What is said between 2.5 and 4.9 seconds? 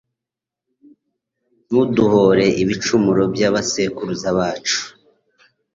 ibicumuro by’aba sekuruza bacu